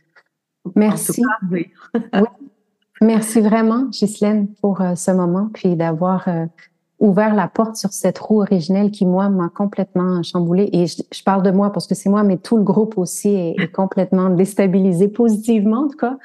Merci. 0.75 1.24
oui. 1.50 1.72
Merci 3.01 3.39
vraiment, 3.39 3.86
Ghislaine, 3.86 4.53
pour 4.62 4.81
euh, 4.81 4.96
ce 4.96 5.12
moment, 5.12 5.50
puis 5.53 5.77
d'avoir 5.77 6.27
euh, 6.27 6.48
ouvert 7.01 7.36
la 7.36 7.48
porte 7.48 7.75
sur 7.75 7.91
cette 7.91 8.20
roue 8.20 8.41
originelle 8.41 8.91
qui, 8.91 9.05
moi, 9.05 9.27
m'a 9.29 9.50
complètement 9.50 10.24
chamboulée. 10.24 10.70
Et 10.72 10.86
je, 10.88 11.24
parle 11.25 11.43
de 11.43 11.51
moi 11.51 11.72
parce 11.72 11.88
que 11.88 11.96
c'est 11.96 12.10
moi, 12.10 12.24
mais 12.24 12.38
tout 12.38 12.55
le 12.55 12.63
groupe 12.63 12.98
aussi 12.98 13.29
est, 13.29 13.72
complètement 13.74 14.29
déstabilisé, 14.29 15.10
positivement 15.10 15.86
en 15.86 15.88
tout 15.89 15.98
cas. 15.98 16.17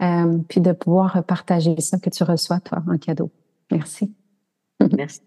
Euh, 0.00 0.38
puis 0.48 0.60
de 0.60 0.70
pouvoir 0.70 1.24
partager 1.24 1.74
ça 1.80 1.98
que 1.98 2.08
tu 2.08 2.22
reçois, 2.22 2.60
toi, 2.60 2.82
en 2.88 2.98
cadeau. 2.98 3.30
Merci. 3.72 4.14
Merci. 4.96 5.22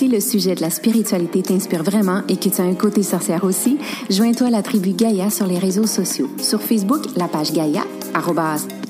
Si 0.00 0.08
le 0.08 0.20
sujet 0.20 0.54
de 0.54 0.62
la 0.62 0.70
spiritualité 0.70 1.42
t'inspire 1.42 1.82
vraiment 1.82 2.22
et 2.26 2.36
que 2.36 2.48
tu 2.48 2.60
as 2.60 2.64
un 2.64 2.74
côté 2.74 3.02
sorcière 3.02 3.44
aussi, 3.44 3.78
joins-toi 4.08 4.46
à 4.46 4.50
la 4.50 4.62
tribu 4.62 4.92
Gaïa 4.92 5.28
sur 5.28 5.46
les 5.46 5.58
réseaux 5.58 5.86
sociaux. 5.86 6.28
Sur 6.38 6.62
Facebook, 6.62 7.04
la 7.16 7.28
page 7.28 7.52
Gaïa, 7.52 7.82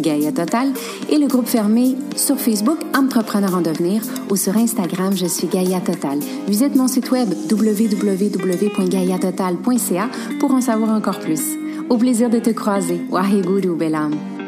Gaïa 0.01 0.33
Total, 0.33 0.73
et 1.09 1.19
le 1.19 1.27
groupe 1.27 1.47
fermé 1.47 1.97
sur 2.17 2.39
Facebook 2.39 2.79
Entrepreneur 2.97 3.55
en 3.55 3.61
devenir 3.61 4.03
ou 4.31 4.37
sur 4.37 4.57
Instagram, 4.57 5.15
je 5.17 5.27
suis 5.27 5.47
Gaïa 5.47 5.81
Total. 5.81 6.19
Visite 6.49 6.75
mon 6.77 6.89
site 6.89 7.11
web 7.11 7.29
www.gaïatotal.ca 7.51 10.09
pour 10.39 10.53
en 10.53 10.61
savoir 10.61 10.91
encore 10.91 11.21
plus. 11.21 11.57
Au 11.89 11.97
plaisir 11.97 12.29
de 12.31 12.39
te 12.39 12.51
croiser. 12.51 13.01
Waheguru 13.11 13.75
Belam. 13.75 14.40